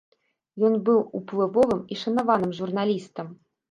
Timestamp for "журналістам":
2.65-3.27